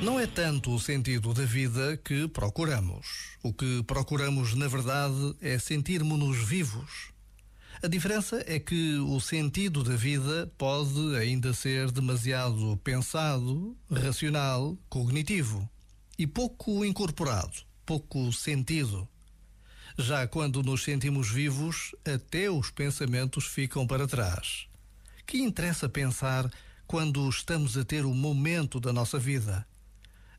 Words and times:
Não 0.00 0.20
é 0.20 0.28
tanto 0.28 0.72
o 0.72 0.78
sentido 0.78 1.34
da 1.34 1.44
vida 1.44 1.96
que 1.96 2.28
procuramos. 2.28 3.36
O 3.42 3.52
que 3.52 3.82
procuramos, 3.82 4.54
na 4.54 4.68
verdade, 4.68 5.34
é 5.40 5.58
sentirmos-nos 5.58 6.38
vivos. 6.38 7.10
A 7.82 7.88
diferença 7.88 8.44
é 8.46 8.60
que 8.60 8.96
o 8.98 9.18
sentido 9.18 9.82
da 9.82 9.96
vida 9.96 10.48
pode 10.56 11.16
ainda 11.16 11.52
ser 11.52 11.90
demasiado 11.90 12.76
pensado, 12.84 13.76
racional, 13.90 14.78
cognitivo 14.88 15.68
e 16.16 16.28
pouco 16.28 16.84
incorporado, 16.84 17.56
pouco 17.84 18.32
sentido. 18.32 19.08
Já 19.96 20.26
quando 20.26 20.60
nos 20.60 20.82
sentimos 20.82 21.30
vivos, 21.30 21.94
até 22.04 22.50
os 22.50 22.68
pensamentos 22.68 23.46
ficam 23.46 23.86
para 23.86 24.08
trás. 24.08 24.66
Que 25.24 25.38
interessa 25.38 25.88
pensar 25.88 26.50
quando 26.84 27.28
estamos 27.28 27.76
a 27.78 27.84
ter 27.84 28.04
o 28.04 28.12
momento 28.12 28.80
da 28.80 28.92
nossa 28.92 29.20
vida? 29.20 29.64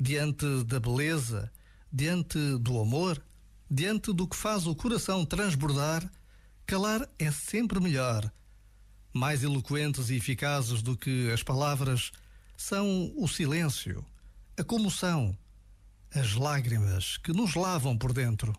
Diante 0.00 0.64
da 0.64 0.80
beleza, 0.80 1.52
diante 1.92 2.38
do 2.60 2.80
amor, 2.80 3.22
diante 3.70 4.10
do 4.10 4.26
que 4.26 4.36
faz 4.36 4.66
o 4.66 4.74
coração 4.74 5.24
transbordar, 5.26 6.10
calar 6.66 7.06
é 7.18 7.30
sempre 7.30 7.78
melhor. 7.78 8.32
Mais 9.12 9.42
eloquentes 9.42 10.08
e 10.08 10.16
eficazes 10.16 10.80
do 10.80 10.96
que 10.96 11.30
as 11.30 11.42
palavras 11.42 12.10
são 12.56 13.12
o 13.16 13.28
silêncio, 13.28 14.02
a 14.56 14.64
comoção, 14.64 15.36
as 16.10 16.32
lágrimas 16.32 17.18
que 17.18 17.34
nos 17.34 17.54
lavam 17.54 17.98
por 17.98 18.14
dentro. 18.14 18.58